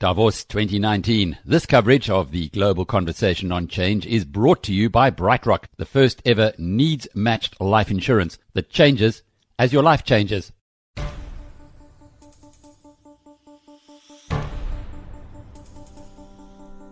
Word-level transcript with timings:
Davos 0.00 0.44
2019. 0.44 1.38
This 1.44 1.66
coverage 1.66 2.08
of 2.08 2.30
the 2.30 2.50
global 2.50 2.84
conversation 2.84 3.50
on 3.50 3.66
change 3.66 4.06
is 4.06 4.24
brought 4.24 4.62
to 4.62 4.72
you 4.72 4.88
by 4.88 5.10
BrightRock, 5.10 5.64
the 5.76 5.84
first 5.84 6.22
ever 6.24 6.52
needs 6.56 7.08
matched 7.16 7.60
life 7.60 7.90
insurance 7.90 8.38
that 8.52 8.70
changes 8.70 9.24
as 9.58 9.72
your 9.72 9.82
life 9.82 10.04
changes. 10.04 10.52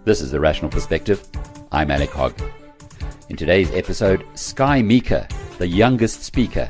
This 0.05 0.21
is 0.21 0.33
The 0.33 0.41
Rational 0.41 0.73
Perspective. 0.73 1.25
I'm 1.71 1.93
Alec 1.93 2.11
Hogg. 2.11 2.37
In 3.29 3.37
today's 3.37 3.71
episode, 3.71 4.27
Skye 4.35 4.83
Meaker, 4.83 5.29
the 5.59 5.69
youngest 5.69 6.25
speaker 6.25 6.69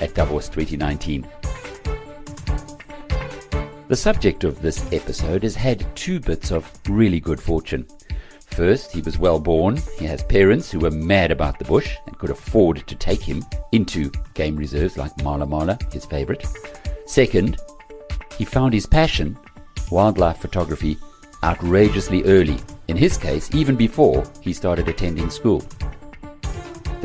at 0.00 0.14
Davos 0.14 0.48
2019. 0.48 1.28
The 3.88 3.94
subject 3.94 4.42
of 4.42 4.60
this 4.60 4.84
episode 4.92 5.44
has 5.44 5.54
had 5.54 5.86
two 5.94 6.18
bits 6.18 6.50
of 6.50 6.68
really 6.88 7.20
good 7.20 7.40
fortune. 7.40 7.86
First, 8.46 8.90
he 8.90 9.00
was 9.00 9.16
well 9.16 9.38
born. 9.38 9.78
He 9.96 10.06
has 10.06 10.24
parents 10.24 10.72
who 10.72 10.80
were 10.80 10.90
mad 10.90 11.30
about 11.30 11.60
the 11.60 11.66
bush 11.66 11.96
and 12.04 12.18
could 12.18 12.30
afford 12.30 12.84
to 12.84 12.94
take 12.96 13.22
him 13.22 13.44
into 13.70 14.10
game 14.34 14.56
reserves 14.56 14.96
like 14.96 15.22
Mala 15.22 15.46
Mala, 15.46 15.78
his 15.92 16.04
favorite. 16.04 16.44
Second, 17.06 17.58
he 18.36 18.44
found 18.44 18.74
his 18.74 18.86
passion, 18.86 19.38
wildlife 19.92 20.38
photography, 20.38 20.98
outrageously 21.44 22.24
early. 22.24 22.58
In 22.88 22.96
his 22.96 23.16
case, 23.16 23.54
even 23.54 23.76
before 23.76 24.24
he 24.40 24.52
started 24.52 24.88
attending 24.88 25.30
school. 25.30 25.62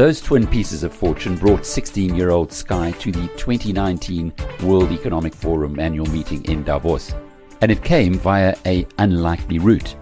Those 0.02 0.20
twin 0.20 0.48
pieces 0.48 0.82
of 0.82 0.96
fortune 0.96 1.36
brought 1.36 1.64
16 1.64 2.16
year 2.16 2.32
old 2.32 2.52
Skye 2.52 2.90
to 2.90 3.12
the 3.12 3.28
2019 3.38 4.34
World 4.64 4.92
Economic 4.92 5.32
Forum 5.32 5.80
annual 5.80 6.08
meeting 6.08 6.44
in 6.46 6.64
Davos, 6.64 7.14
and 7.62 7.72
it 7.72 7.84
came 7.84 8.16
via 8.16 8.56
a 8.66 8.88
unlikely 8.98 9.60
route. 9.60 9.96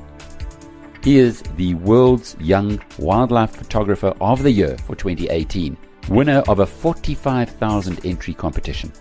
He 1.04 1.17
is 1.17 1.41
the 1.57 1.73
world's 1.73 2.38
young 2.40 2.82
wildlife 2.98 3.51
photographer 3.51 4.13
of 4.21 4.41
the 4.41 4.51
year 4.51 4.77
for 4.77 4.96
2018, 4.96 5.76
winner 6.07 6.43
of 6.48 6.60
a 6.60 6.66
45,000 6.66 8.05
entry 8.05 8.34
competition. 8.34 8.93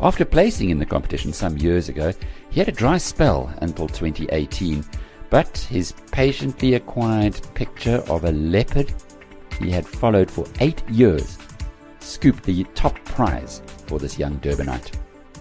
After 0.00 0.24
placing 0.24 0.70
in 0.70 0.78
the 0.78 0.86
competition 0.86 1.32
some 1.32 1.58
years 1.58 1.88
ago, 1.88 2.12
he 2.50 2.60
had 2.60 2.68
a 2.68 2.78
dry 2.80 2.98
spell 2.98 3.52
until 3.62 3.88
2018, 3.88 4.84
but 5.28 5.58
his 5.68 5.90
patiently 6.12 6.74
acquired 6.74 7.34
picture 7.54 8.04
of 8.06 8.22
a 8.22 8.30
leopard 8.30 8.94
he 9.58 9.70
had 9.70 9.86
followed 9.86 10.30
for 10.30 10.46
eight 10.60 10.82
years, 10.88 11.38
scooped 12.00 12.44
the 12.44 12.64
top 12.74 12.96
prize 13.04 13.62
for 13.86 13.98
this 13.98 14.18
young 14.18 14.38
Durbanite. 14.38 14.92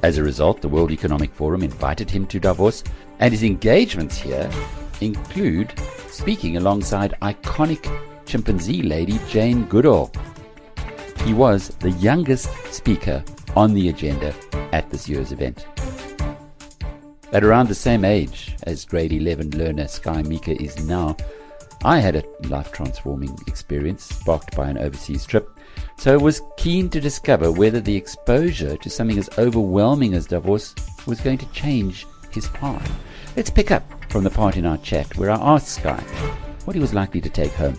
As 0.04 0.18
a 0.18 0.24
result, 0.24 0.62
the 0.62 0.70
World 0.70 0.92
Economic 0.92 1.34
Forum 1.34 1.64
invited 1.64 2.10
him 2.10 2.26
to 2.28 2.40
Davos, 2.40 2.84
and 3.20 3.32
his 3.32 3.44
engagements 3.44 4.18
here 4.18 4.50
include 5.02 5.74
speaking 6.10 6.58
alongside 6.58 7.16
iconic 7.22 7.90
chimpanzee 8.26 8.82
lady 8.82 9.20
Jane 9.30 9.66
Goodall. 9.66 10.12
He 11.26 11.34
was 11.34 11.70
the 11.80 11.92
youngest 11.92 12.50
speaker 12.74 13.24
on 13.56 13.74
the 13.74 13.90
agenda 13.90 14.34
at 14.72 14.90
this 14.90 15.08
year's 15.08 15.32
event. 15.32 15.66
At 17.32 17.44
around 17.44 17.68
the 17.68 17.76
same 17.76 18.06
age 18.06 18.56
as 18.64 18.86
grade 18.86 19.12
11 19.12 19.52
learner 19.52 19.88
Skye 19.88 20.22
Meaker 20.24 20.52
is 20.52 20.86
now, 20.86 21.16
I 21.86 22.00
had 22.00 22.16
a 22.16 22.24
life 22.48 22.72
transforming 22.72 23.38
experience 23.46 24.04
sparked 24.04 24.56
by 24.56 24.70
an 24.70 24.78
overseas 24.78 25.26
trip, 25.26 25.50
so 25.98 26.14
I 26.14 26.18
was 26.18 26.42
keen 26.56 26.90
to 26.92 27.02
discover 27.02 27.52
whether 27.52 27.82
the 27.82 27.96
exposure 27.96 28.78
to 28.78 28.90
something 28.90 29.18
as 29.18 29.30
overwhelming 29.38 30.14
as 30.14 30.28
Davos 30.28 30.76
was 31.06 31.20
going 31.20 31.40
to 31.40 31.52
change 31.52 32.08
his 32.32 32.48
path. 32.48 32.90
Let's 33.36 33.50
pick 33.50 33.70
up 33.70 33.84
from 34.10 34.24
the 34.24 34.30
part 34.30 34.56
in 34.56 34.66
our 34.66 34.78
chat 34.78 35.18
where 35.18 35.30
I 35.30 35.36
asked 35.36 35.68
Skye 35.68 36.00
what 36.64 36.74
he 36.74 36.80
was 36.80 36.94
likely 36.94 37.20
to 37.20 37.30
take 37.30 37.52
home 37.52 37.78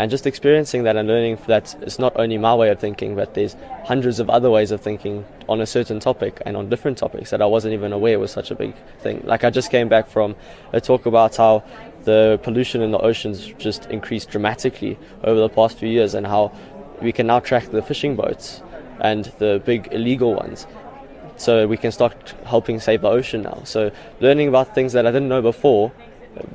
and 0.00 0.10
just 0.10 0.26
experiencing 0.26 0.84
that 0.84 0.96
and 0.96 1.06
learning 1.06 1.36
that 1.46 1.76
it's 1.82 1.98
not 1.98 2.18
only 2.18 2.38
my 2.38 2.54
way 2.54 2.70
of 2.70 2.80
thinking, 2.80 3.14
but 3.14 3.34
there's 3.34 3.54
hundreds 3.84 4.18
of 4.18 4.30
other 4.30 4.50
ways 4.50 4.70
of 4.70 4.80
thinking 4.80 5.26
on 5.46 5.60
a 5.60 5.66
certain 5.66 6.00
topic 6.00 6.40
and 6.46 6.56
on 6.56 6.70
different 6.70 6.96
topics 6.96 7.28
that 7.28 7.42
I 7.42 7.44
wasn't 7.44 7.74
even 7.74 7.92
aware 7.92 8.18
was 8.18 8.30
such 8.30 8.50
a 8.50 8.54
big 8.54 8.74
thing. 9.00 9.20
Like 9.24 9.44
I 9.44 9.50
just 9.50 9.70
came 9.70 9.90
back 9.90 10.08
from 10.08 10.36
a 10.72 10.80
talk 10.80 11.04
about 11.04 11.36
how 11.36 11.64
the 12.04 12.40
pollution 12.42 12.82
in 12.82 12.90
the 12.90 12.98
oceans 12.98 13.46
just 13.58 13.86
increased 13.86 14.30
dramatically 14.30 14.98
over 15.24 15.40
the 15.40 15.48
past 15.48 15.78
few 15.78 15.88
years 15.88 16.14
and 16.14 16.26
how 16.26 16.52
we 17.02 17.12
can 17.12 17.26
now 17.26 17.40
track 17.40 17.70
the 17.70 17.82
fishing 17.82 18.16
boats 18.16 18.62
and 19.00 19.26
the 19.38 19.62
big 19.64 19.88
illegal 19.92 20.34
ones 20.34 20.66
so 21.36 21.66
we 21.66 21.76
can 21.76 21.90
start 21.90 22.34
helping 22.44 22.78
save 22.78 23.00
the 23.00 23.08
ocean 23.08 23.42
now. 23.42 23.62
So 23.64 23.90
learning 24.20 24.48
about 24.48 24.74
things 24.74 24.92
that 24.92 25.06
I 25.06 25.10
didn't 25.10 25.28
know 25.28 25.42
before 25.42 25.92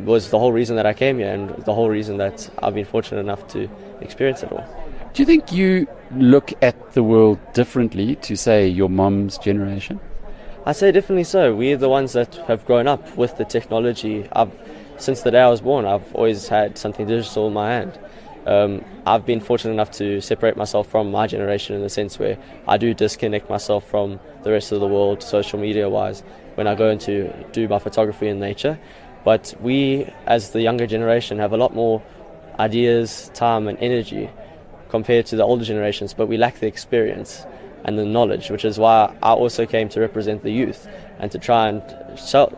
was 0.04 0.30
the 0.30 0.40
whole 0.40 0.52
reason 0.52 0.76
that 0.76 0.86
I 0.86 0.94
came 0.94 1.18
here 1.18 1.34
and 1.34 1.50
the 1.66 1.74
whole 1.74 1.90
reason 1.90 2.18
that 2.18 2.50
I've 2.60 2.76
been 2.76 2.86
fortunate 2.86 3.20
enough 3.22 3.48
to 3.50 3.70
experience 4.02 4.44
it 4.44 4.52
all. 4.52 4.66
Do 5.14 5.22
you 5.22 5.26
think 5.26 5.52
you 5.52 5.88
look 6.12 6.54
at 6.62 6.94
the 6.94 7.02
world 7.02 7.40
differently 7.54 8.16
to, 8.18 8.36
say, 8.36 8.68
your 8.68 8.90
mom's 8.90 9.38
generation? 9.38 10.00
I 10.66 10.74
say 10.74 10.92
definitely 10.92 11.24
so. 11.24 11.56
We're 11.56 11.78
the 11.78 11.90
ones 11.90 12.14
that 12.14 12.36
have 12.48 12.66
grown 12.66 12.88
up 12.88 13.16
with 13.16 13.38
the 13.38 13.46
technology. 13.46 14.28
I've, 14.32 14.52
since 14.98 15.22
the 15.22 15.32
day 15.32 15.42
I 15.42 15.50
was 15.50 15.62
born, 15.62 15.86
I've 15.86 16.14
always 16.14 16.48
had 16.48 16.78
something 16.78 17.08
digital 17.08 17.48
in 17.48 17.54
my 17.54 17.70
hand. 17.70 18.00
Um, 18.46 18.86
I've 19.06 19.26
been 19.26 19.40
fortunate 19.40 19.74
enough 19.74 19.92
to 19.92 20.22
separate 20.22 20.56
myself 20.56 20.88
from 20.88 21.10
my 21.10 21.26
generation 21.26 21.76
in 21.76 21.82
the 21.82 21.90
sense 21.90 22.20
where 22.20 22.38
I 22.68 22.78
do 22.78 22.94
disconnect 22.94 23.50
myself 23.50 23.88
from 23.90 24.20
the 24.44 24.52
rest 24.52 24.72
of 24.72 24.80
the 24.80 24.88
world, 24.88 25.24
social 25.24 25.60
media 25.60 25.90
wise, 25.90 26.22
when 26.54 26.68
I 26.68 26.76
go 26.76 26.90
into 26.90 27.34
do 27.52 27.68
my 27.68 27.80
photography 27.80 28.28
in 28.28 28.40
nature. 28.40 28.80
But 29.24 29.56
we, 29.60 30.08
as 30.28 30.52
the 30.52 30.62
younger 30.62 30.86
generation, 30.86 31.40
have 31.40 31.54
a 31.54 31.58
lot 31.58 31.74
more 31.74 32.04
ideas, 32.60 33.32
time, 33.34 33.68
and 33.68 33.80
energy 33.80 34.30
compared 34.90 35.26
to 35.28 35.36
the 35.36 35.44
older 35.44 35.66
generations, 35.66 36.14
but 36.14 36.28
we 36.28 36.38
lack 36.38 36.60
the 36.60 36.68
experience 36.68 37.46
and 37.84 37.98
the 37.98 38.06
knowledge, 38.06 38.52
which 38.52 38.64
is 38.64 38.78
why 38.78 39.16
I 39.22 39.34
also 39.34 39.66
came 39.66 39.90
to 39.90 40.00
represent 40.00 40.44
the 40.44 40.52
youth 40.52 40.88
and 41.26 41.32
to 41.32 41.40
try 41.40 41.68
and 41.68 41.82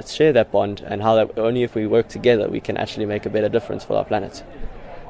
share 0.05 0.33
that 0.33 0.51
bond 0.51 0.81
and 0.85 1.01
how 1.01 1.15
that 1.15 1.39
only 1.39 1.63
if 1.63 1.73
we 1.73 1.87
work 1.87 2.09
together 2.09 2.49
we 2.49 2.59
can 2.59 2.75
actually 2.75 3.05
make 3.05 3.25
a 3.25 3.29
better 3.29 3.47
difference 3.47 3.85
for 3.85 3.95
our 3.95 4.03
planet. 4.03 4.43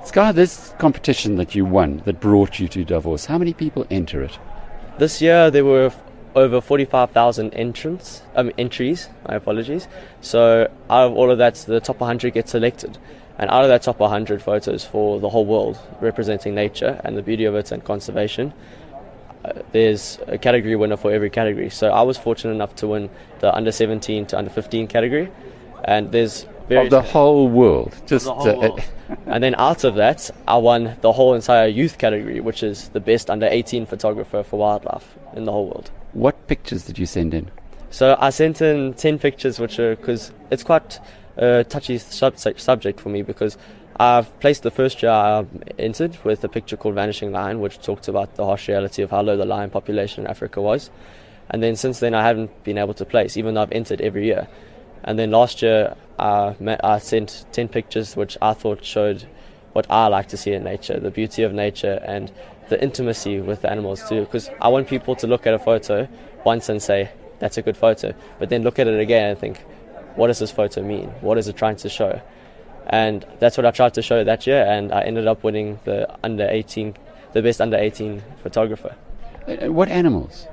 Skye, 0.06 0.32
this 0.32 0.76
competition 0.78 1.38
that 1.38 1.56
you 1.56 1.66
won 1.66 2.04
that 2.06 2.20
brought 2.20 2.60
you 2.60 2.68
to 2.68 2.86
Davos, 2.86 3.26
how 3.26 3.40
many 3.40 3.54
people 3.54 3.88
enter 3.90 4.22
it? 4.22 4.38
This 5.00 5.24
year 5.24 5.50
there 5.50 5.66
were 5.66 5.92
over 6.36 6.62
45,000 6.62 7.52
entrants, 7.56 8.22
um, 8.36 8.52
entries, 8.60 9.10
my 9.28 9.34
apologies. 9.34 9.88
So 10.22 10.70
out 10.88 11.08
of 11.08 11.14
all 11.14 11.32
of 11.32 11.40
that, 11.40 11.56
the 11.56 11.80
top 11.80 12.00
100 12.00 12.32
get 12.32 12.48
selected. 12.48 13.00
And 13.40 13.50
out 13.50 13.64
of 13.64 13.70
that 13.70 13.82
top 13.82 14.00
100 14.00 14.44
photos 14.44 14.86
for 14.86 15.20
the 15.20 15.30
whole 15.30 15.46
world, 15.46 15.80
representing 16.00 16.54
nature 16.54 17.02
and 17.04 17.18
the 17.18 17.24
beauty 17.24 17.46
of 17.46 17.56
it 17.56 17.72
and 17.72 17.84
conservation, 17.84 18.54
there's 19.72 20.20
a 20.28 20.38
category 20.38 20.76
winner 20.76 20.98
for 20.98 21.12
every 21.12 21.30
category. 21.30 21.70
So 21.70 21.90
I 21.90 22.02
was 22.02 22.18
fortunate 22.18 22.54
enough 22.54 22.76
to 22.78 22.88
win 22.88 23.10
the 23.40 23.54
under 23.56 23.72
17 23.72 24.26
to 24.28 24.38
under 24.38 24.50
15 24.50 24.88
category. 24.88 25.32
And 25.84 26.12
there's 26.12 26.46
of 26.70 26.90
the 26.90 27.02
whole 27.02 27.48
world. 27.48 27.96
Just 28.06 28.28
whole 28.28 28.50
uh, 28.50 28.60
world. 28.60 28.82
and 29.26 29.44
then 29.44 29.56
out 29.58 29.84
of 29.84 29.96
that, 29.96 30.30
I 30.48 30.58
won 30.58 30.98
the 31.02 31.14
whole 31.14 31.34
entire 31.34 31.68
youth 31.68 31.98
category, 31.98 32.42
which 32.42 32.62
is 32.64 32.90
the 32.90 33.00
best 33.00 33.30
under 33.30 33.46
18 33.46 33.86
photographer 33.86 34.44
for 34.44 34.60
wildlife 34.60 35.18
in 35.36 35.46
the 35.46 35.52
whole 35.52 35.68
world. 35.68 35.92
What 36.14 36.48
pictures 36.48 36.86
did 36.86 37.00
you 37.00 37.06
send 37.06 37.34
in? 37.34 37.50
So 37.90 38.18
I 38.20 38.32
sent 38.32 38.62
in 38.62 38.94
10 38.96 39.20
pictures, 39.20 39.60
which 39.60 39.80
are 39.80 39.96
because 39.96 40.32
it's 40.52 40.64
quite 40.64 41.00
a 41.38 41.64
touchy 41.64 41.98
sub- 41.98 42.38
subject 42.38 43.00
for 43.00 43.10
me 43.10 43.22
because 43.22 43.58
I've 44.00 44.40
placed 44.40 44.62
the 44.62 44.70
first 44.70 45.02
year 45.02 45.12
um, 45.12 45.50
I 45.66 45.82
entered 45.82 46.24
with 46.24 46.44
a 46.44 46.50
picture 46.50 46.78
called 46.78 46.94
Vanishing 46.94 47.32
Lion, 47.32 47.60
which 47.60 47.80
talked 47.80 48.08
about 48.08 48.36
the 48.36 48.46
harsh 48.46 48.68
reality 48.68 49.02
of 49.02 49.10
how 49.10 49.22
low 49.22 49.36
the 49.36 49.46
lion 49.46 49.72
population 49.72 50.24
in 50.24 50.30
Africa 50.30 50.62
was. 50.62 50.92
And 51.50 51.64
then 51.64 51.76
since 51.76 52.00
then, 52.00 52.14
I 52.14 52.22
haven't 52.22 52.64
been 52.64 52.78
able 52.78 52.94
to 52.94 53.06
place, 53.06 53.38
even 53.38 53.56
though 53.56 53.64
I've 53.64 53.72
entered 53.72 54.00
every 54.02 54.26
year. 54.26 54.48
And 55.04 55.18
then 55.18 55.32
last 55.32 55.64
year, 55.64 55.96
I, 56.20 56.56
met, 56.60 56.82
I 56.84 57.00
sent 57.00 57.46
10 57.54 57.70
pictures 57.70 58.16
which 58.16 58.38
I 58.40 58.54
thought 58.54 58.86
showed 58.86 59.26
what 59.74 59.90
I 59.90 60.08
like 60.08 60.28
to 60.30 60.38
see 60.38 60.54
in 60.54 60.64
nature 60.64 61.00
the 61.00 61.12
beauty 61.12 61.44
of 61.44 61.54
nature 61.54 62.02
and 62.06 62.32
the 62.70 62.82
intimacy 62.82 63.40
with 63.40 63.62
the 63.64 63.72
animals 63.72 64.08
too. 64.08 64.22
Because 64.22 64.52
I 64.62 64.68
want 64.68 64.88
people 64.88 65.16
to 65.16 65.26
look 65.26 65.48
at 65.48 65.56
a 65.56 65.60
photo 65.60 66.08
once 66.44 66.70
and 66.70 66.84
say, 66.84 67.10
that's 67.40 67.58
a 67.58 67.64
good 67.64 67.78
photo, 67.78 68.14
but 68.38 68.50
then 68.50 68.62
look 68.62 68.78
at 68.78 68.88
it 68.88 69.00
again 69.00 69.32
and 69.32 69.40
think, 69.40 69.60
what 70.16 70.28
does 70.28 70.38
this 70.38 70.52
photo 70.52 70.84
mean? 70.84 71.10
What 71.22 71.40
is 71.40 71.48
it 71.48 71.56
trying 71.56 71.78
to 71.78 71.90
show? 71.90 72.22
And 72.88 73.26
that's 73.40 73.58
what 73.58 73.66
I 73.66 73.72
tried 73.72 73.94
to 73.96 74.02
show 74.02 74.24
that 74.24 74.48
year, 74.48 74.66
and 74.66 74.92
I 74.92 75.02
ended 75.02 75.28
up 75.28 75.44
winning 75.44 75.80
the 75.84 76.08
under 76.24 76.48
18, 76.48 76.96
the 77.34 77.42
best 77.42 77.60
under 77.60 77.78
18 77.78 78.24
photographer. 78.42 78.96
What 79.46 79.90
animals? 79.90 80.48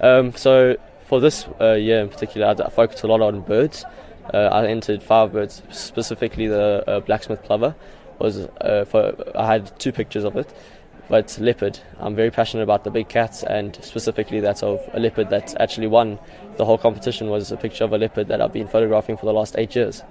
Um, 0.00 0.32
so 0.32 0.76
for 1.06 1.20
this 1.20 1.46
uh, 1.60 1.72
year 1.72 2.00
in 2.00 2.08
particular, 2.08 2.46
I 2.46 2.70
focused 2.70 3.02
a 3.04 3.06
lot 3.06 3.20
on 3.20 3.42
birds. 3.42 3.84
Uh, 4.32 4.38
I 4.38 4.66
entered 4.66 5.02
five 5.02 5.32
birds, 5.32 5.62
specifically 5.70 6.46
the 6.46 6.82
uh, 6.88 7.00
blacksmith 7.00 7.42
plover. 7.42 7.74
Was 8.18 8.38
uh, 8.38 8.84
for 8.88 9.14
I 9.34 9.46
had 9.46 9.78
two 9.80 9.92
pictures 9.92 10.24
of 10.24 10.36
it. 10.36 10.54
but 11.08 11.36
leopard. 11.38 11.78
I'm 11.98 12.14
very 12.14 12.30
passionate 12.30 12.62
about 12.62 12.84
the 12.84 12.90
big 12.90 13.08
cats 13.08 13.42
and 13.42 13.76
specifically 13.82 14.40
that 14.40 14.62
of 14.62 14.80
a 14.92 15.00
leopard 15.00 15.30
that 15.30 15.54
actually 15.60 15.86
won 15.86 16.18
the 16.56 16.64
whole 16.64 16.78
competition 16.78 17.28
was 17.28 17.52
a 17.52 17.56
picture 17.56 17.84
of 17.84 17.92
a 17.92 17.98
leopard 17.98 18.28
that 18.28 18.40
I've 18.40 18.52
been 18.52 18.68
photographing 18.68 19.16
for 19.16 19.26
the 19.26 19.32
last 19.32 19.56
eight 19.58 19.74
years. 19.74 20.02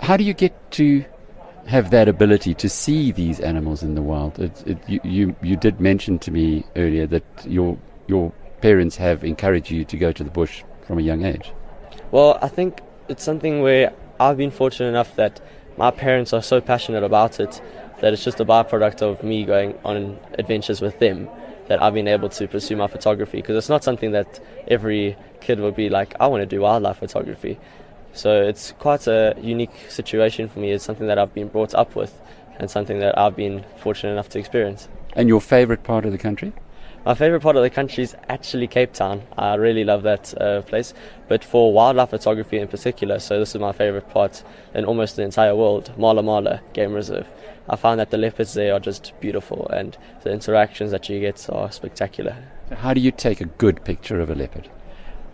How 0.00 0.16
do 0.16 0.24
you 0.24 0.34
get 0.34 0.70
to 0.72 1.04
have 1.66 1.90
that 1.90 2.08
ability 2.08 2.54
to 2.54 2.68
see 2.68 3.10
these 3.12 3.40
animals 3.40 3.82
in 3.82 3.94
the 3.94 4.02
wild? 4.02 4.38
It, 4.38 4.66
it, 4.66 4.78
you, 4.88 5.00
you, 5.02 5.36
you 5.42 5.56
did 5.56 5.80
mention 5.80 6.18
to 6.20 6.30
me 6.30 6.64
earlier 6.76 7.06
that 7.08 7.24
your 7.44 7.76
your 8.06 8.32
parents 8.60 8.96
have 8.96 9.24
encouraged 9.24 9.70
you 9.70 9.84
to 9.84 9.96
go 9.96 10.12
to 10.12 10.24
the 10.24 10.30
bush 10.30 10.62
from 10.86 10.98
a 10.98 11.02
young 11.02 11.24
age. 11.24 11.52
Well, 12.10 12.38
I 12.40 12.48
think 12.48 12.80
it's 13.08 13.24
something 13.24 13.62
where 13.62 13.92
I've 14.20 14.36
been 14.36 14.50
fortunate 14.50 14.88
enough 14.88 15.16
that 15.16 15.40
my 15.76 15.90
parents 15.90 16.32
are 16.32 16.42
so 16.42 16.60
passionate 16.60 17.02
about 17.02 17.40
it 17.40 17.60
that 18.00 18.12
it's 18.12 18.24
just 18.24 18.40
a 18.40 18.44
byproduct 18.44 19.02
of 19.02 19.22
me 19.22 19.44
going 19.44 19.78
on 19.84 20.18
adventures 20.38 20.80
with 20.80 20.98
them 20.98 21.28
that 21.68 21.82
I've 21.82 21.94
been 21.94 22.08
able 22.08 22.28
to 22.28 22.46
pursue 22.46 22.76
my 22.76 22.86
photography 22.86 23.38
because 23.38 23.56
it's 23.56 23.68
not 23.68 23.82
something 23.82 24.12
that 24.12 24.40
every 24.68 25.16
kid 25.40 25.58
would 25.60 25.74
be 25.74 25.88
like, 25.88 26.14
I 26.20 26.26
want 26.28 26.42
to 26.42 26.46
do 26.46 26.60
wildlife 26.60 26.98
photography. 26.98 27.58
So 28.16 28.42
it's 28.42 28.72
quite 28.72 29.06
a 29.06 29.34
unique 29.40 29.90
situation 29.90 30.48
for 30.48 30.58
me. 30.58 30.72
It's 30.72 30.84
something 30.84 31.06
that 31.06 31.18
I've 31.18 31.34
been 31.34 31.48
brought 31.48 31.74
up 31.74 31.94
with 31.94 32.18
and 32.58 32.70
something 32.70 32.98
that 33.00 33.18
I've 33.18 33.36
been 33.36 33.64
fortunate 33.76 34.12
enough 34.12 34.30
to 34.30 34.38
experience. 34.38 34.88
And 35.14 35.28
your 35.28 35.40
favorite 35.40 35.84
part 35.84 36.06
of 36.06 36.12
the 36.12 36.18
country? 36.18 36.54
My 37.04 37.14
favorite 37.14 37.40
part 37.40 37.56
of 37.56 37.62
the 37.62 37.70
country 37.70 38.02
is 38.02 38.16
actually 38.28 38.66
Cape 38.68 38.94
Town. 38.94 39.22
I 39.36 39.54
really 39.54 39.84
love 39.84 40.02
that 40.04 40.34
uh, 40.40 40.62
place. 40.62 40.94
But 41.28 41.44
for 41.44 41.72
wildlife 41.72 42.10
photography 42.10 42.58
in 42.58 42.68
particular, 42.68 43.18
so 43.18 43.38
this 43.38 43.54
is 43.54 43.60
my 43.60 43.72
favorite 43.72 44.08
part 44.08 44.42
in 44.74 44.86
almost 44.86 45.16
the 45.16 45.22
entire 45.22 45.54
world, 45.54 45.92
Mala 45.98 46.22
Mala 46.22 46.62
Game 46.72 46.94
Reserve. 46.94 47.28
I 47.68 47.76
find 47.76 48.00
that 48.00 48.10
the 48.10 48.18
leopards 48.18 48.54
there 48.54 48.72
are 48.72 48.80
just 48.80 49.12
beautiful 49.20 49.68
and 49.68 49.96
the 50.22 50.32
interactions 50.32 50.90
that 50.90 51.08
you 51.08 51.20
get 51.20 51.48
are 51.50 51.70
spectacular. 51.70 52.36
How 52.72 52.94
do 52.94 53.00
you 53.00 53.12
take 53.12 53.40
a 53.40 53.46
good 53.46 53.84
picture 53.84 54.20
of 54.20 54.30
a 54.30 54.34
leopard? 54.34 54.68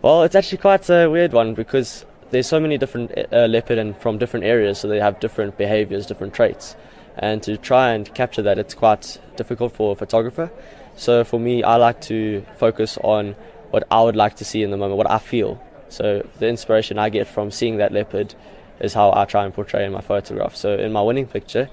Well, 0.01 0.23
it's 0.23 0.35
actually 0.35 0.57
quite 0.57 0.89
a 0.89 1.07
weird 1.09 1.31
one 1.31 1.53
because 1.53 2.05
there's 2.33 2.47
so 2.47 2.59
many 2.59 2.77
different 2.77 3.11
uh, 3.31 3.45
leopard 3.45 3.77
and 3.77 3.95
from 3.97 4.17
different 4.17 4.45
areas, 4.45 4.79
so 4.79 4.87
they 4.87 4.99
have 4.99 5.19
different 5.19 5.57
behaviors, 5.57 6.05
different 6.05 6.33
traits. 6.33 6.75
And 7.17 7.43
to 7.43 7.57
try 7.57 7.91
and 7.91 8.11
capture 8.15 8.41
that, 8.41 8.57
it's 8.57 8.73
quite 8.73 9.19
difficult 9.35 9.73
for 9.73 9.93
a 9.93 9.95
photographer. 9.95 10.51
So 10.95 11.23
for 11.23 11.39
me, 11.39 11.63
I 11.63 11.75
like 11.75 12.01
to 12.01 12.43
focus 12.57 12.97
on 13.03 13.35
what 13.69 13.83
I 13.91 14.01
would 14.01 14.15
like 14.15 14.35
to 14.37 14.45
see 14.45 14.63
in 14.63 14.71
the 14.71 14.77
moment, 14.77 14.97
what 14.97 15.09
I 15.09 15.19
feel. 15.19 15.61
So 15.89 16.27
the 16.39 16.47
inspiration 16.47 16.97
I 16.97 17.09
get 17.09 17.27
from 17.27 17.51
seeing 17.51 17.77
that 17.77 17.91
leopard 17.91 18.33
is 18.79 18.95
how 18.95 19.13
I 19.13 19.25
try 19.25 19.45
and 19.45 19.53
portray 19.53 19.85
in 19.85 19.91
my 19.91 20.01
photograph. 20.01 20.55
So 20.55 20.75
in 20.75 20.91
my 20.91 21.01
winning 21.03 21.27
picture, 21.27 21.69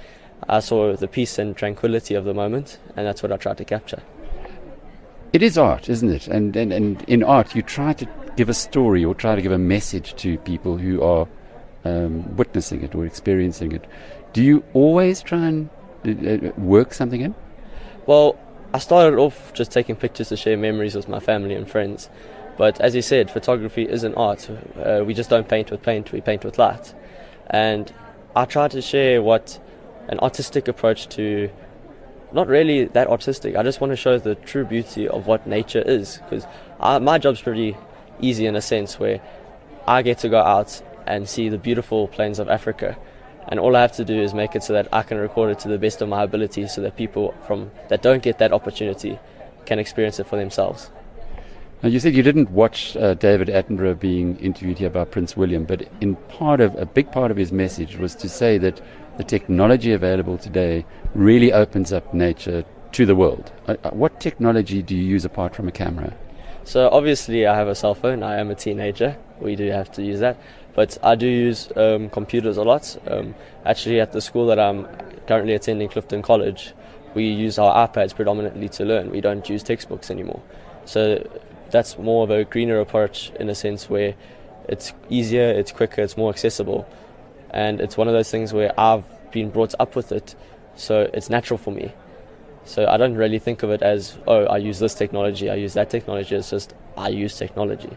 I 0.46 0.60
saw 0.60 0.94
the 0.94 1.08
peace 1.08 1.38
and 1.38 1.56
tranquility 1.56 2.14
of 2.14 2.24
the 2.24 2.34
moment, 2.34 2.78
and 2.96 3.06
that's 3.06 3.22
what 3.22 3.32
I 3.32 3.36
tried 3.38 3.58
to 3.58 3.64
capture. 3.64 4.02
It 5.32 5.42
is 5.42 5.56
art, 5.56 5.88
isn't 5.88 6.10
it? 6.10 6.26
And, 6.28 6.56
and, 6.56 6.72
and 6.72 7.02
in 7.08 7.22
art, 7.22 7.54
you 7.54 7.62
try 7.62 7.92
to 7.94 8.06
give 8.36 8.48
a 8.48 8.54
story 8.54 9.04
or 9.04 9.14
try 9.14 9.34
to 9.34 9.42
give 9.42 9.52
a 9.52 9.58
message 9.58 10.14
to 10.16 10.38
people 10.38 10.78
who 10.78 11.02
are 11.02 11.28
um, 11.84 12.36
witnessing 12.36 12.82
it 12.82 12.94
or 12.94 13.04
experiencing 13.04 13.72
it. 13.72 13.86
Do 14.32 14.42
you 14.42 14.64
always 14.72 15.22
try 15.22 15.46
and 15.46 15.70
uh, 16.06 16.10
uh 16.10 16.52
work 16.56 16.94
something 16.94 17.20
in? 17.20 17.34
Well, 18.06 18.38
I 18.72 18.78
started 18.78 19.18
off 19.18 19.52
just 19.52 19.72
taking 19.72 19.96
pictures 19.96 20.28
to 20.28 20.36
share 20.36 20.56
memories 20.56 20.94
with 20.94 21.08
my 21.08 21.20
family 21.20 21.54
and 21.54 21.68
friends. 21.68 22.08
But 22.56 22.80
as 22.80 22.94
you 22.94 23.02
said, 23.02 23.30
photography 23.30 23.84
is 23.84 24.04
an 24.04 24.14
art. 24.14 24.48
Uh, 24.76 25.02
we 25.04 25.14
just 25.14 25.30
don't 25.30 25.48
paint 25.48 25.70
with 25.70 25.82
paint, 25.82 26.12
we 26.12 26.20
paint 26.20 26.44
with 26.44 26.58
light. 26.58 26.94
And 27.48 27.92
I 28.36 28.44
try 28.44 28.68
to 28.68 28.80
share 28.80 29.22
what 29.22 29.58
an 30.08 30.20
artistic 30.20 30.68
approach 30.68 31.08
to 31.10 31.50
not 32.32 32.46
really 32.46 32.84
that 32.84 33.08
artistic. 33.08 33.56
I 33.56 33.62
just 33.62 33.80
want 33.80 33.92
to 33.92 33.96
show 33.96 34.18
the 34.18 34.34
true 34.34 34.64
beauty 34.64 35.08
of 35.08 35.26
what 35.26 35.46
nature 35.46 35.82
is. 35.82 36.20
Because 36.28 36.46
my 36.80 37.18
job's 37.18 37.40
pretty 37.40 37.76
easy 38.22 38.46
in 38.46 38.56
a 38.56 38.62
sense 38.62 38.98
where 38.98 39.20
I 39.86 40.02
get 40.02 40.18
to 40.18 40.28
go 40.28 40.40
out 40.40 40.82
and 41.06 41.28
see 41.28 41.48
the 41.48 41.58
beautiful 41.58 42.08
plains 42.08 42.38
of 42.38 42.48
Africa 42.48 42.96
and 43.48 43.58
all 43.58 43.76
I 43.76 43.80
have 43.80 43.92
to 43.92 44.04
do 44.04 44.20
is 44.20 44.32
make 44.32 44.54
it 44.54 44.62
so 44.62 44.72
that 44.74 44.88
I 44.92 45.02
can 45.02 45.18
record 45.18 45.50
it 45.50 45.58
to 45.60 45.68
the 45.68 45.78
best 45.78 46.00
of 46.00 46.08
my 46.08 46.22
ability, 46.22 46.66
so 46.68 46.80
that 46.82 46.96
people 46.96 47.34
from 47.46 47.70
that 47.88 48.02
don't 48.02 48.22
get 48.22 48.38
that 48.38 48.52
opportunity 48.52 49.18
can 49.66 49.78
experience 49.78 50.20
it 50.20 50.26
for 50.26 50.36
themselves. 50.36 50.90
Now 51.82 51.88
you 51.88 51.98
said 51.98 52.14
you 52.14 52.22
didn't 52.22 52.50
watch 52.50 52.96
uh, 52.96 53.14
David 53.14 53.48
Attenborough 53.48 53.98
being 53.98 54.36
interviewed 54.36 54.78
here 54.78 54.90
by 54.90 55.04
Prince 55.04 55.36
William, 55.36 55.64
but 55.64 55.88
in 56.00 56.14
part 56.14 56.60
of 56.60 56.74
a 56.76 56.84
big 56.84 57.10
part 57.10 57.30
of 57.30 57.36
his 57.36 57.52
message 57.52 57.96
was 57.96 58.14
to 58.16 58.28
say 58.28 58.58
that 58.58 58.80
the 59.16 59.24
technology 59.24 59.92
available 59.92 60.36
today 60.36 60.84
really 61.14 61.52
opens 61.52 61.92
up 61.92 62.12
nature 62.12 62.64
to 62.92 63.06
the 63.06 63.16
world. 63.16 63.50
Uh, 63.66 63.76
uh 63.82 63.90
what 63.90 64.20
technology 64.20 64.82
do 64.82 64.94
you 64.94 65.02
use 65.02 65.24
apart 65.24 65.54
from 65.54 65.68
a 65.68 65.72
camera? 65.72 66.14
So 66.64 66.88
obviously, 66.88 67.46
I 67.46 67.56
have 67.56 67.68
a 67.68 67.74
cell 67.74 67.94
phone. 67.94 68.22
I 68.22 68.38
am 68.38 68.50
a 68.50 68.54
teenager. 68.54 69.16
We 69.40 69.56
do 69.56 69.70
have 69.70 69.90
to 69.92 70.02
use 70.02 70.20
that. 70.20 70.38
But 70.74 70.98
I 71.02 71.14
do 71.14 71.26
use 71.26 71.68
um, 71.76 72.10
computers 72.10 72.56
a 72.56 72.62
lot. 72.62 72.96
Um, 73.06 73.34
actually, 73.64 74.00
at 74.00 74.12
the 74.12 74.20
school 74.20 74.46
that 74.46 74.60
I'm 74.60 74.86
currently 75.26 75.54
attending, 75.54 75.88
Clifton 75.88 76.22
College, 76.22 76.74
we 77.14 77.24
use 77.24 77.58
our 77.58 77.88
iPads 77.88 78.14
predominantly 78.14 78.68
to 78.70 78.84
learn. 78.84 79.10
We 79.10 79.20
don't 79.20 79.48
use 79.48 79.62
textbooks 79.62 80.10
anymore. 80.10 80.42
So 80.84 81.28
that's 81.70 81.98
more 81.98 82.24
of 82.24 82.30
a 82.30 82.44
greener 82.44 82.80
approach 82.80 83.32
in 83.40 83.48
a 83.48 83.54
sense 83.54 83.88
where 83.88 84.14
it's 84.68 84.92
easier, 85.08 85.50
it's 85.50 85.72
quicker, 85.72 86.02
it's 86.02 86.16
more 86.16 86.30
accessible. 86.30 86.88
And 87.50 87.80
it's 87.80 87.96
one 87.96 88.06
of 88.06 88.14
those 88.14 88.30
things 88.30 88.52
where 88.52 88.72
I've 88.78 89.04
been 89.32 89.50
brought 89.50 89.74
up 89.80 89.96
with 89.96 90.12
it, 90.12 90.34
so 90.76 91.10
it's 91.12 91.28
natural 91.28 91.58
for 91.58 91.72
me. 91.72 91.92
So 92.70 92.86
I 92.86 92.96
don't 92.98 93.16
really 93.16 93.40
think 93.40 93.64
of 93.64 93.70
it 93.70 93.82
as, 93.82 94.16
oh, 94.28 94.44
I 94.44 94.58
use 94.58 94.78
this 94.78 94.94
technology, 94.94 95.50
I 95.50 95.56
use 95.56 95.74
that 95.74 95.90
technology. 95.90 96.36
It's 96.36 96.50
just, 96.50 96.72
I 96.96 97.08
use 97.08 97.36
technology. 97.36 97.90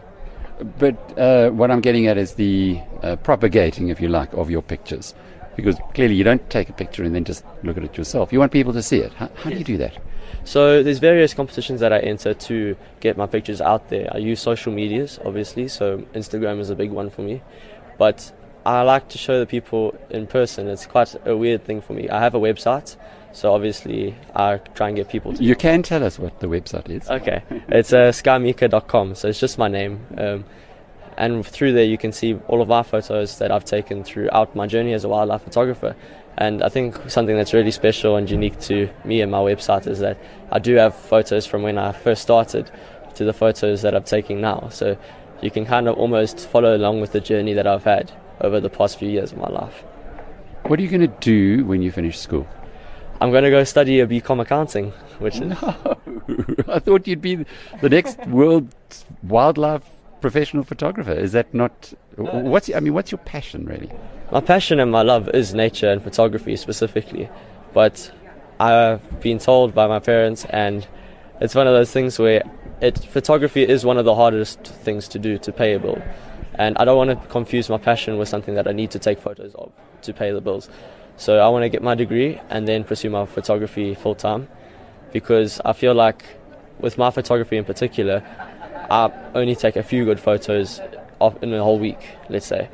But 0.80 0.96
uh, 1.16 1.50
what 1.50 1.70
I'm 1.70 1.80
getting 1.80 2.08
at 2.08 2.18
is 2.18 2.34
the 2.34 2.80
uh, 3.04 3.14
propagating, 3.14 3.88
if 3.88 4.00
you 4.00 4.08
like, 4.08 4.32
of 4.32 4.50
your 4.50 4.62
pictures. 4.62 5.14
Because 5.54 5.76
clearly 5.94 6.16
you 6.16 6.24
don't 6.24 6.50
take 6.50 6.68
a 6.68 6.72
picture 6.72 7.04
and 7.04 7.14
then 7.14 7.22
just 7.22 7.44
look 7.62 7.76
at 7.76 7.84
it 7.84 7.96
yourself. 7.96 8.32
You 8.32 8.40
want 8.40 8.50
people 8.50 8.72
to 8.72 8.82
see 8.82 8.98
it. 8.98 9.12
How, 9.12 9.30
how 9.36 9.50
do 9.50 9.56
you 9.56 9.62
do 9.62 9.76
that? 9.76 9.96
So 10.42 10.82
there's 10.82 10.98
various 10.98 11.34
competitions 11.34 11.78
that 11.78 11.92
I 11.92 12.00
enter 12.00 12.34
to 12.34 12.76
get 12.98 13.16
my 13.16 13.26
pictures 13.28 13.60
out 13.60 13.90
there. 13.90 14.08
I 14.12 14.18
use 14.18 14.40
social 14.40 14.72
medias, 14.72 15.20
obviously, 15.24 15.68
so 15.68 15.98
Instagram 16.14 16.58
is 16.58 16.70
a 16.70 16.74
big 16.74 16.90
one 16.90 17.10
for 17.10 17.22
me. 17.22 17.42
But 17.96 18.32
I 18.66 18.82
like 18.82 19.08
to 19.10 19.18
show 19.18 19.38
the 19.38 19.46
people 19.46 19.96
in 20.10 20.26
person. 20.26 20.66
It's 20.66 20.86
quite 20.86 21.14
a 21.24 21.36
weird 21.36 21.64
thing 21.64 21.80
for 21.80 21.92
me. 21.92 22.08
I 22.08 22.18
have 22.18 22.34
a 22.34 22.40
website, 22.40 22.96
so 23.34 23.52
obviously 23.52 24.14
I 24.34 24.58
try 24.74 24.88
and 24.88 24.96
get 24.96 25.08
people 25.08 25.34
to. 25.34 25.42
You 25.42 25.56
can 25.56 25.82
tell 25.82 26.04
us 26.04 26.18
what 26.18 26.38
the 26.38 26.46
website 26.46 26.88
is. 26.88 27.10
Okay, 27.10 27.42
it's 27.68 27.92
uh, 27.92 28.12
skyemeaker.com. 28.12 29.16
So 29.16 29.28
it's 29.28 29.40
just 29.40 29.58
my 29.58 29.68
name, 29.68 30.06
um, 30.16 30.44
and 31.18 31.44
through 31.44 31.72
there 31.72 31.84
you 31.84 31.98
can 31.98 32.12
see 32.12 32.34
all 32.46 32.62
of 32.62 32.68
my 32.68 32.84
photos 32.84 33.38
that 33.38 33.50
I've 33.50 33.64
taken 33.64 34.04
throughout 34.04 34.54
my 34.54 34.68
journey 34.68 34.94
as 34.94 35.04
a 35.04 35.08
wildlife 35.08 35.42
photographer. 35.42 35.96
And 36.36 36.62
I 36.62 36.68
think 36.68 37.10
something 37.10 37.36
that's 37.36 37.52
really 37.52 37.70
special 37.70 38.16
and 38.16 38.28
unique 38.30 38.58
to 38.60 38.88
me 39.04 39.20
and 39.20 39.30
my 39.30 39.38
website 39.38 39.86
is 39.86 39.98
that 40.00 40.18
I 40.50 40.58
do 40.58 40.74
have 40.76 40.94
photos 40.94 41.46
from 41.46 41.62
when 41.62 41.78
I 41.78 41.92
first 41.92 42.22
started 42.22 42.70
to 43.14 43.24
the 43.24 43.32
photos 43.32 43.82
that 43.82 43.94
I'm 43.94 44.02
taking 44.04 44.40
now. 44.40 44.68
So 44.70 44.96
you 45.42 45.50
can 45.50 45.64
kind 45.64 45.88
of 45.88 45.96
almost 45.96 46.48
follow 46.48 46.76
along 46.76 47.00
with 47.00 47.12
the 47.12 47.20
journey 47.20 47.52
that 47.54 47.66
I've 47.66 47.84
had 47.84 48.12
over 48.40 48.60
the 48.60 48.70
past 48.70 48.98
few 48.98 49.08
years 49.08 49.32
of 49.32 49.38
my 49.38 49.48
life. 49.48 49.84
What 50.66 50.78
are 50.78 50.82
you 50.82 50.88
going 50.88 51.02
to 51.02 51.18
do 51.20 51.64
when 51.64 51.82
you 51.82 51.92
finish 51.92 52.18
school? 52.18 52.48
I'm 53.24 53.30
going 53.30 53.44
to 53.44 53.50
go 53.50 53.64
study 53.64 54.00
a 54.00 54.06
BCom 54.06 54.42
accounting, 54.42 54.90
which 55.18 55.40
no, 55.40 55.56
I 56.68 56.78
thought 56.78 57.06
you'd 57.06 57.22
be 57.22 57.46
the 57.80 57.88
next 57.88 58.18
world 58.26 58.68
wildlife 59.22 59.82
professional 60.20 60.62
photographer. 60.62 61.12
Is 61.12 61.32
that 61.32 61.54
not? 61.54 61.94
What's 62.16 62.68
I 62.74 62.80
mean, 62.80 62.92
what's 62.92 63.10
your 63.10 63.18
passion 63.20 63.64
really? 63.64 63.90
My 64.30 64.42
passion 64.42 64.78
and 64.78 64.92
my 64.92 65.00
love 65.00 65.30
is 65.30 65.54
nature 65.54 65.90
and 65.90 66.02
photography 66.02 66.54
specifically, 66.56 67.30
but 67.72 68.12
I've 68.60 69.20
been 69.22 69.38
told 69.38 69.74
by 69.74 69.86
my 69.86 70.00
parents, 70.00 70.44
and 70.50 70.86
it's 71.40 71.54
one 71.54 71.66
of 71.66 71.72
those 71.72 71.90
things 71.90 72.18
where 72.18 72.42
it 72.82 72.98
photography 72.98 73.66
is 73.66 73.86
one 73.86 73.96
of 73.96 74.04
the 74.04 74.14
hardest 74.14 74.60
things 74.64 75.08
to 75.08 75.18
do 75.18 75.38
to 75.38 75.50
pay 75.50 75.72
a 75.72 75.78
bill 75.78 76.02
and 76.56 76.76
I 76.78 76.84
don't 76.84 76.96
want 76.96 77.10
to 77.10 77.28
confuse 77.28 77.68
my 77.68 77.78
passion 77.78 78.16
with 78.18 78.28
something 78.28 78.54
that 78.54 78.68
I 78.68 78.72
need 78.72 78.90
to 78.92 78.98
take 78.98 79.18
photos 79.18 79.54
of 79.54 79.72
to 80.02 80.12
pay 80.12 80.30
the 80.30 80.40
bills. 80.40 80.68
So 81.16 81.38
I 81.38 81.48
want 81.48 81.62
to 81.62 81.68
get 81.68 81.82
my 81.82 81.94
degree 81.94 82.40
and 82.50 82.66
then 82.66 82.84
pursue 82.84 83.10
my 83.10 83.26
photography 83.26 83.94
full 83.94 84.14
time 84.14 84.48
because 85.12 85.60
I 85.64 85.72
feel 85.72 85.94
like 85.94 86.24
with 86.80 86.98
my 86.98 87.10
photography 87.10 87.56
in 87.56 87.64
particular, 87.64 88.22
I 88.90 89.10
only 89.34 89.54
take 89.54 89.76
a 89.76 89.82
few 89.82 90.04
good 90.04 90.20
photos 90.20 90.80
in 91.40 91.54
a 91.54 91.62
whole 91.62 91.78
week, 91.78 92.16
let's 92.28 92.46
say. 92.46 92.68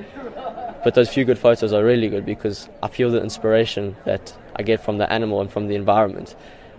But 0.82 0.94
those 0.94 1.10
few 1.10 1.24
good 1.24 1.38
photos 1.38 1.72
are 1.72 1.84
really 1.84 2.08
good 2.08 2.24
because 2.24 2.68
I 2.82 2.88
feel 2.88 3.10
the 3.10 3.22
inspiration 3.22 3.96
that 4.06 4.34
I 4.56 4.62
get 4.62 4.82
from 4.82 4.96
the 4.98 5.12
animal 5.12 5.40
and 5.40 5.52
from 5.52 5.68
the 5.68 5.74
environment. 5.74 6.34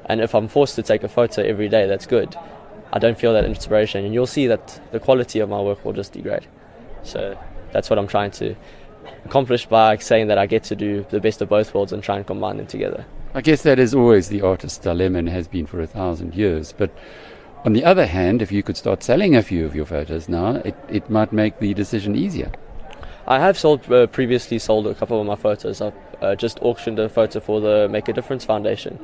And 0.05 0.19
if 0.19 0.33
I'm 0.33 0.47
forced 0.47 0.75
to 0.75 0.83
take 0.83 1.03
a 1.03 1.07
photo 1.07 1.43
every 1.43 1.69
day, 1.69 1.85
that's 1.85 2.07
good. 2.07 2.35
I 2.91 2.99
don't 2.99 3.17
feel 3.17 3.31
that 3.33 3.45
inspiration, 3.45 4.03
and 4.03 4.13
you'll 4.13 4.27
see 4.27 4.47
that 4.47 4.81
the 4.91 4.99
quality 4.99 5.39
of 5.39 5.49
my 5.49 5.61
work 5.61 5.85
will 5.85 5.93
just 5.93 6.13
degrade. 6.13 6.47
So 7.03 7.37
that's 7.71 7.89
what 7.89 7.99
I'm 7.99 8.07
trying 8.07 8.31
to 8.31 8.55
accomplished 9.25 9.69
by 9.69 9.97
saying 9.97 10.27
that 10.27 10.37
I 10.37 10.45
get 10.45 10.63
to 10.65 10.75
do 10.75 11.05
the 11.09 11.19
best 11.19 11.41
of 11.41 11.49
both 11.49 11.73
worlds 11.73 11.93
and 11.93 12.03
try 12.03 12.17
and 12.17 12.25
combine 12.25 12.57
them 12.57 12.67
together. 12.67 13.05
I 13.33 13.41
guess 13.41 13.63
that 13.63 13.79
is 13.79 13.93
always 13.93 14.29
the 14.29 14.41
artist's 14.41 14.77
dilemma 14.77 15.19
and 15.19 15.29
has 15.29 15.47
been 15.47 15.65
for 15.65 15.79
a 15.81 15.87
thousand 15.87 16.35
years. 16.35 16.73
But 16.77 16.91
on 17.63 17.73
the 17.73 17.85
other 17.85 18.07
hand, 18.07 18.41
if 18.41 18.51
you 18.51 18.63
could 18.63 18.75
start 18.75 19.03
selling 19.03 19.35
a 19.35 19.43
few 19.43 19.65
of 19.65 19.75
your 19.75 19.85
photos 19.85 20.27
now, 20.27 20.55
it, 20.55 20.75
it 20.89 21.09
might 21.09 21.31
make 21.31 21.59
the 21.59 21.73
decision 21.73 22.15
easier. 22.15 22.51
I 23.27 23.39
have 23.39 23.57
sold 23.57 23.89
uh, 23.91 24.07
previously 24.07 24.59
sold 24.59 24.87
a 24.87 24.95
couple 24.95 25.21
of 25.21 25.27
my 25.27 25.35
photos. 25.35 25.79
I've 25.79 25.93
uh, 26.21 26.35
just 26.35 26.59
auctioned 26.61 26.99
a 26.99 27.07
photo 27.07 27.39
for 27.39 27.61
the 27.61 27.87
Make 27.87 28.09
a 28.09 28.13
Difference 28.13 28.43
Foundation, 28.43 28.99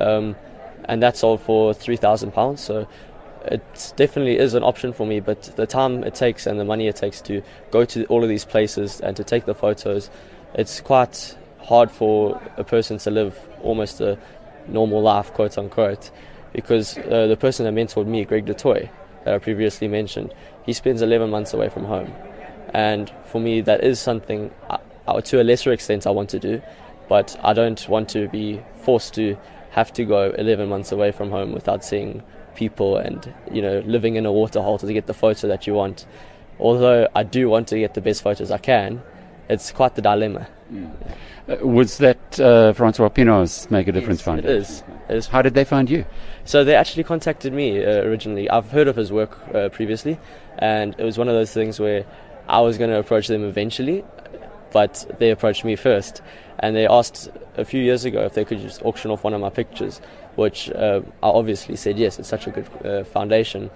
um, 0.00 0.36
and 0.84 1.02
that 1.02 1.16
sold 1.16 1.40
for 1.40 1.72
three 1.72 1.96
thousand 1.96 2.32
pounds. 2.32 2.60
So 2.60 2.88
it 3.46 3.92
definitely 3.96 4.38
is 4.38 4.54
an 4.54 4.62
option 4.62 4.92
for 4.92 5.06
me. 5.06 5.20
But 5.20 5.42
the 5.56 5.66
time 5.66 6.04
it 6.04 6.14
takes 6.14 6.46
and 6.46 6.58
the 6.58 6.64
money 6.64 6.88
it 6.88 6.96
takes 6.96 7.20
to 7.22 7.42
go 7.70 7.84
to 7.86 8.04
all 8.06 8.22
of 8.22 8.28
these 8.28 8.44
places 8.44 9.00
and 9.00 9.16
to 9.16 9.24
take 9.24 9.46
the 9.46 9.54
photos, 9.54 10.10
it's 10.54 10.80
quite 10.80 11.36
hard 11.62 11.90
for 11.90 12.40
a 12.56 12.64
person 12.64 12.98
to 12.98 13.10
live 13.10 13.38
almost 13.62 14.00
a 14.00 14.18
normal 14.66 15.02
life, 15.02 15.32
quote 15.32 15.56
unquote, 15.58 16.10
because 16.52 16.98
uh, 16.98 17.26
the 17.26 17.36
person 17.36 17.64
that 17.64 17.74
mentored 17.74 18.06
me, 18.06 18.24
Greg 18.24 18.44
du 18.44 18.54
Toit, 18.54 18.88
that 19.24 19.34
I 19.34 19.38
previously 19.38 19.88
mentioned, 19.88 20.32
he 20.64 20.72
spends 20.72 21.02
11 21.02 21.30
months 21.30 21.52
away 21.52 21.68
from 21.68 21.84
home. 21.84 22.12
And 22.72 23.12
for 23.26 23.40
me, 23.40 23.60
that 23.62 23.84
is 23.84 23.98
something, 23.98 24.50
I, 24.68 24.78
I, 25.06 25.20
to 25.20 25.40
a 25.40 25.44
lesser 25.44 25.72
extent, 25.72 26.06
I 26.06 26.10
want 26.10 26.30
to 26.30 26.38
do, 26.38 26.62
but 27.08 27.38
I 27.42 27.52
don't 27.52 27.88
want 27.88 28.08
to 28.10 28.28
be 28.28 28.60
forced 28.82 29.14
to 29.14 29.36
have 29.70 29.92
to 29.94 30.04
go 30.04 30.30
11 30.36 30.68
months 30.68 30.92
away 30.92 31.12
from 31.12 31.30
home 31.30 31.52
without 31.52 31.84
seeing 31.84 32.22
people 32.54 32.96
and, 32.96 33.32
you 33.50 33.62
know, 33.62 33.80
living 33.86 34.16
in 34.16 34.26
a 34.26 34.32
waterhole 34.32 34.78
to 34.78 34.92
get 34.92 35.06
the 35.06 35.14
photo 35.14 35.48
that 35.48 35.66
you 35.66 35.74
want. 35.74 36.06
Although 36.58 37.08
I 37.14 37.22
do 37.22 37.48
want 37.48 37.68
to 37.68 37.78
get 37.78 37.94
the 37.94 38.00
best 38.00 38.22
photos 38.22 38.50
I 38.50 38.58
can, 38.58 39.02
it's 39.48 39.72
quite 39.72 39.94
the 39.94 40.02
dilemma. 40.02 40.46
Mm. 40.72 40.92
Uh, 41.48 41.66
was 41.66 41.98
that 41.98 42.38
uh, 42.38 42.72
Francois 42.72 43.08
Pienaar's 43.08 43.68
Make 43.70 43.88
a 43.88 43.92
Difference 43.92 44.20
yes, 44.20 44.24
Foundation? 44.24 44.50
It 44.50 44.58
is. 44.58 44.82
it 45.08 45.16
is. 45.16 45.26
How 45.26 45.42
did 45.42 45.54
they 45.54 45.64
find 45.64 45.90
you? 45.90 46.04
So 46.44 46.62
they 46.62 46.76
actually 46.76 47.04
contacted 47.04 47.52
me 47.52 47.84
uh, 47.84 48.02
originally. 48.02 48.48
I've 48.48 48.70
heard 48.70 48.86
of 48.86 48.96
his 48.96 49.10
work 49.10 49.38
uh, 49.54 49.68
previously, 49.70 50.18
and 50.58 50.94
it 50.98 51.04
was 51.04 51.18
one 51.18 51.28
of 51.28 51.34
those 51.34 51.52
things 51.52 51.80
where 51.80 52.04
I 52.48 52.60
was 52.60 52.78
going 52.78 52.90
to 52.90 52.98
approach 52.98 53.26
them 53.26 53.44
eventually, 53.44 54.04
but 54.72 55.04
they 55.18 55.30
approached 55.30 55.64
me 55.64 55.76
first. 55.76 56.22
And 56.60 56.76
they 56.76 56.86
asked 56.86 57.30
a 57.56 57.64
few 57.64 57.82
years 57.82 58.04
ago 58.04 58.20
if 58.22 58.34
they 58.34 58.44
could 58.44 58.60
just 58.60 58.82
auction 58.84 59.10
off 59.10 59.24
one 59.24 59.34
of 59.34 59.40
my 59.40 59.50
pictures, 59.50 60.00
which 60.36 60.70
uh, 60.70 61.00
I 61.22 61.28
obviously 61.28 61.76
said 61.76 61.98
yes, 61.98 62.18
it's 62.18 62.28
such 62.28 62.46
a 62.46 62.50
good 62.50 62.68
uh, 62.84 63.04
foundation. 63.04 63.70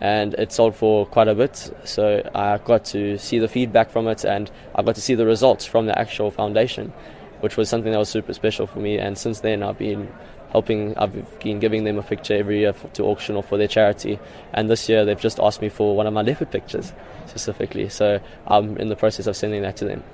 And 0.00 0.34
it 0.34 0.52
sold 0.52 0.76
for 0.76 1.06
quite 1.06 1.26
a 1.26 1.34
bit, 1.34 1.72
so 1.84 2.22
I 2.32 2.58
got 2.58 2.84
to 2.86 3.18
see 3.18 3.40
the 3.40 3.48
feedback 3.48 3.90
from 3.90 4.06
it 4.06 4.24
and 4.24 4.48
I 4.72 4.82
got 4.82 4.94
to 4.94 5.00
see 5.00 5.16
the 5.16 5.26
results 5.26 5.66
from 5.66 5.86
the 5.86 5.98
actual 5.98 6.30
foundation, 6.30 6.92
which 7.40 7.56
was 7.56 7.68
something 7.68 7.90
that 7.90 7.98
was 7.98 8.08
super 8.08 8.32
special 8.32 8.68
for 8.68 8.78
me. 8.78 8.96
And 8.96 9.18
since 9.18 9.40
then, 9.40 9.64
I've 9.64 9.78
been 9.78 10.08
helping, 10.50 10.96
I've 10.96 11.40
been 11.40 11.58
giving 11.58 11.82
them 11.82 11.98
a 11.98 12.02
picture 12.04 12.34
every 12.34 12.60
year 12.60 12.72
to 12.72 13.04
auction 13.04 13.34
or 13.34 13.42
for 13.42 13.58
their 13.58 13.66
charity. 13.66 14.20
And 14.52 14.70
this 14.70 14.88
year, 14.88 15.04
they've 15.04 15.20
just 15.20 15.40
asked 15.40 15.60
me 15.60 15.68
for 15.68 15.96
one 15.96 16.06
of 16.06 16.14
my 16.14 16.22
leopard 16.22 16.52
pictures 16.52 16.92
specifically, 17.26 17.88
so 17.88 18.20
I'm 18.46 18.76
in 18.76 18.88
the 18.88 18.96
process 18.96 19.26
of 19.26 19.36
sending 19.36 19.62
that 19.62 19.76
to 19.78 19.84
them. 19.84 20.04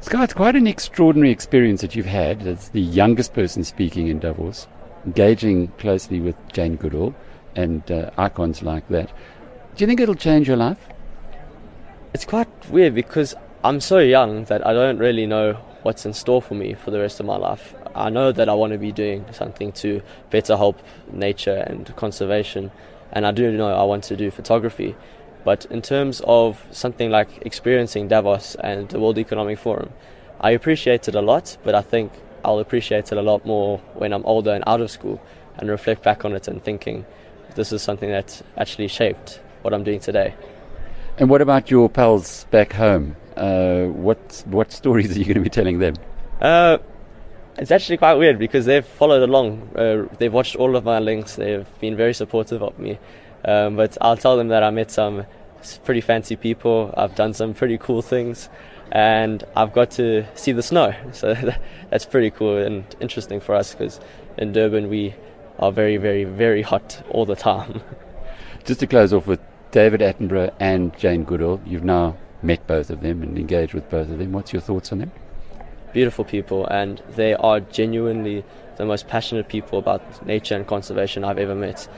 Scott, 0.00 0.24
it's 0.24 0.34
quite 0.34 0.56
an 0.56 0.66
extraordinary 0.66 1.30
experience 1.30 1.82
that 1.82 1.94
you've 1.94 2.06
had 2.06 2.46
as 2.46 2.70
the 2.70 2.80
youngest 2.80 3.34
person 3.34 3.64
speaking 3.64 4.08
in 4.08 4.18
Davos, 4.18 4.66
engaging 5.06 5.68
closely 5.78 6.20
with 6.20 6.36
Jane 6.52 6.76
Goodall 6.76 7.14
and 7.56 7.90
uh, 7.90 8.10
icons 8.16 8.62
like 8.62 8.86
that. 8.88 9.08
Do 9.76 9.84
you 9.84 9.86
think 9.86 10.00
it'll 10.00 10.14
change 10.14 10.48
your 10.48 10.56
life? 10.56 10.88
It's 12.12 12.24
quite 12.24 12.48
weird 12.70 12.94
because 12.94 13.34
I'm 13.62 13.80
so 13.80 13.98
young 13.98 14.44
that 14.44 14.66
I 14.66 14.72
don't 14.72 14.98
really 14.98 15.26
know 15.26 15.54
what's 15.82 16.04
in 16.04 16.12
store 16.12 16.42
for 16.42 16.54
me 16.54 16.74
for 16.74 16.90
the 16.90 17.00
rest 17.00 17.20
of 17.20 17.26
my 17.26 17.36
life. 17.36 17.74
I 17.94 18.10
know 18.10 18.32
that 18.32 18.48
I 18.48 18.54
want 18.54 18.72
to 18.72 18.78
be 18.78 18.92
doing 18.92 19.24
something 19.32 19.72
to 19.72 20.02
better 20.30 20.56
help 20.56 20.80
nature 21.10 21.64
and 21.66 21.94
conservation, 21.96 22.70
and 23.12 23.26
I 23.26 23.32
do 23.32 23.50
know 23.52 23.68
I 23.68 23.82
want 23.84 24.04
to 24.04 24.16
do 24.16 24.30
photography. 24.30 24.96
But 25.44 25.64
in 25.66 25.82
terms 25.82 26.20
of 26.26 26.64
something 26.70 27.10
like 27.10 27.28
experiencing 27.46 28.08
Davos 28.08 28.56
and 28.56 28.88
the 28.88 29.00
World 29.00 29.18
Economic 29.18 29.58
Forum, 29.58 29.90
I 30.40 30.50
appreciate 30.50 31.08
it 31.08 31.14
a 31.14 31.22
lot, 31.22 31.56
but 31.64 31.74
I 31.74 31.82
think 31.82 32.12
I'll 32.44 32.58
appreciate 32.58 33.12
it 33.12 33.18
a 33.18 33.22
lot 33.22 33.44
more 33.44 33.78
when 33.94 34.12
I'm 34.12 34.24
older 34.24 34.52
and 34.52 34.64
out 34.66 34.80
of 34.80 34.90
school 34.90 35.20
and 35.56 35.68
reflect 35.68 36.02
back 36.02 36.24
on 36.24 36.32
it 36.34 36.48
and 36.48 36.62
thinking 36.62 37.04
this 37.54 37.72
is 37.72 37.82
something 37.82 38.10
that 38.10 38.42
actually 38.56 38.88
shaped 38.88 39.40
what 39.62 39.74
I'm 39.74 39.84
doing 39.84 40.00
today. 40.00 40.34
And 41.18 41.28
what 41.28 41.42
about 41.42 41.70
your 41.70 41.88
pals 41.88 42.44
back 42.50 42.72
home? 42.72 43.16
Uh, 43.36 43.86
what 43.86 44.42
what 44.46 44.72
stories 44.72 45.14
are 45.14 45.18
you 45.18 45.24
going 45.24 45.34
to 45.34 45.40
be 45.40 45.50
telling 45.50 45.78
them? 45.78 45.94
Uh, 46.40 46.78
it's 47.58 47.70
actually 47.70 47.98
quite 47.98 48.14
weird 48.14 48.38
because 48.38 48.64
they've 48.64 48.84
followed 48.84 49.22
along. 49.22 49.70
Uh, 49.76 50.06
they've 50.18 50.32
watched 50.32 50.56
all 50.56 50.76
of 50.76 50.84
my 50.84 50.98
links. 50.98 51.36
They've 51.36 51.66
been 51.80 51.96
very 51.96 52.14
supportive 52.14 52.62
of 52.62 52.78
me. 52.78 52.98
Um, 53.44 53.76
but 53.76 53.96
I'll 54.00 54.16
tell 54.16 54.36
them 54.36 54.48
that 54.48 54.62
I 54.62 54.70
met 54.70 54.90
some 54.90 55.26
pretty 55.84 56.00
fancy 56.00 56.36
people. 56.36 56.92
I've 56.96 57.14
done 57.14 57.34
some 57.34 57.54
pretty 57.54 57.78
cool 57.78 58.02
things, 58.02 58.48
and 58.92 59.44
I've 59.54 59.72
got 59.72 59.92
to 59.92 60.26
see 60.34 60.52
the 60.52 60.62
snow. 60.62 60.94
So 61.12 61.34
that's 61.90 62.06
pretty 62.06 62.30
cool 62.30 62.58
and 62.58 62.84
interesting 63.00 63.40
for 63.40 63.54
us 63.54 63.74
because 63.74 64.00
in 64.38 64.52
Durban 64.52 64.88
we 64.88 65.14
are 65.58 65.70
very, 65.70 65.96
very, 65.96 66.24
very 66.24 66.62
hot 66.62 67.02
all 67.10 67.26
the 67.26 67.36
time. 67.36 67.82
Just 68.64 68.80
to 68.80 68.86
close 68.86 69.12
off 69.12 69.26
with 69.26 69.40
David 69.70 70.00
Attenborough 70.00 70.52
and 70.58 70.96
Jane 70.98 71.24
Goodall, 71.24 71.60
you've 71.66 71.84
now 71.84 72.16
met 72.42 72.66
both 72.66 72.90
of 72.90 73.02
them 73.02 73.22
and 73.22 73.38
engaged 73.38 73.74
with 73.74 73.88
both 73.90 74.08
of 74.08 74.18
them. 74.18 74.32
What's 74.32 74.52
your 74.52 74.62
thoughts 74.62 74.92
on 74.92 74.98
them? 74.98 75.12
Beautiful 75.92 76.24
people, 76.24 76.66
and 76.66 77.02
they 77.10 77.34
are 77.34 77.60
genuinely 77.60 78.44
the 78.76 78.86
most 78.86 79.08
passionate 79.08 79.48
people 79.48 79.78
about 79.78 80.24
nature 80.24 80.54
and 80.56 80.66
conservation 80.66 81.24
I've 81.24 81.38
ever 81.38 81.54
met. 81.54 81.88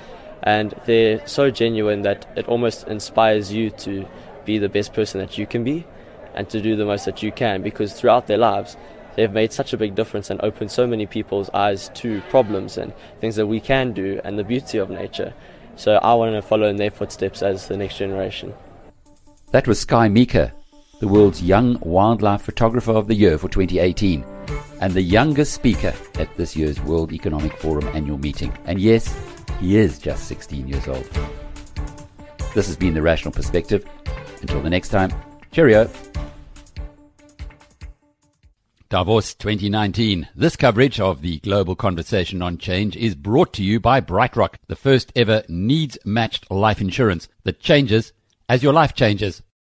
And 0.43 0.75
they're 0.87 1.25
so 1.27 1.51
genuine 1.51 2.03
that 2.03 2.27
it 2.37 2.49
almost 2.49 2.89
inspires 2.89 3.53
you 3.53 3.71
to 3.71 4.07
be 4.45 4.59
the 4.59 4.69
best 4.69 4.93
person 4.93 5.21
that 5.21 5.39
you 5.39 5.47
can 5.47 5.63
be 5.63 5.87
and 6.35 6.49
to 6.51 6.61
do 6.61 6.77
the 6.77 6.85
most 6.85 7.05
that 7.05 7.23
you 7.23 7.33
can 7.33 7.63
because 7.63 7.93
throughout 7.93 8.27
their 8.27 8.39
lives, 8.39 8.77
they've 9.17 9.33
made 9.33 9.53
such 9.53 9.73
a 9.73 9.77
big 9.77 9.95
difference 9.95 10.31
and 10.31 10.41
opened 10.43 10.71
so 10.71 10.87
many 10.87 11.07
people's 11.07 11.51
eyes 11.51 11.91
to 11.95 12.21
problems 12.23 12.79
and 12.79 12.93
things 13.21 13.37
that 13.37 13.47
we 13.47 13.61
can 13.61 13.93
do 13.93 14.21
and 14.25 14.39
the 14.39 14.45
beauty 14.45 14.79
of 14.79 14.91
nature. 14.91 15.35
So 15.77 15.95
I 15.97 16.15
want 16.15 16.35
to 16.35 16.43
follow 16.43 16.67
in 16.69 16.77
their 16.77 16.91
footsteps 16.91 17.43
as 17.43 17.69
the 17.69 17.77
next 17.77 17.97
generation. 17.97 18.55
That 19.51 19.67
was 19.67 19.81
Skye 19.81 20.09
Meaker, 20.09 20.53
the 21.01 21.09
world's 21.09 21.43
young 21.43 21.79
wildlife 21.81 22.43
photographer 22.43 22.93
of 22.93 23.09
the 23.09 23.15
year 23.15 23.39
for 23.39 23.49
2018 23.49 24.25
and 24.81 24.93
the 24.95 25.03
youngest 25.03 25.53
speaker 25.53 25.95
at 26.19 26.35
this 26.37 26.57
year's 26.57 26.81
World 26.81 27.13
Economic 27.13 27.57
Forum 27.59 27.87
annual 27.95 28.19
meeting. 28.19 28.53
And 28.67 28.81
yes, 28.81 29.15
he 29.61 29.77
is 29.77 29.99
just 29.99 30.27
16 30.27 30.67
years 30.67 30.89
old. 30.89 31.09
This 32.55 32.67
has 32.67 32.77
been 32.77 32.95
The 32.95 33.03
Rational 33.03 33.33
Perspective. 33.33 33.85
Until 34.41 34.61
the 34.61 34.71
next 34.71 34.89
time, 34.89 35.13
cheerio. 35.53 35.89
Davos 38.89 39.35
2019. 39.35 40.29
This 40.35 40.57
coverage 40.57 40.99
of 40.99 41.21
the 41.21 41.39
global 41.41 41.77
conversation 41.77 42.41
on 42.41 42.59
change 42.59 42.97
is 42.97 43.15
brought 43.15 43.53
to 43.55 43.63
you 43.63 43.79
by 43.79 44.01
BrightRock, 44.01 44.55
the 44.69 44.77
first 44.77 45.13
ever 45.15 45.45
needs 45.49 45.99
matched 46.05 46.51
life 46.51 46.81
insurance 46.81 47.29
that 47.45 47.61
changes 47.61 48.13
as 48.49 48.63
your 48.63 48.73
life 48.73 48.95
changes. 48.95 49.43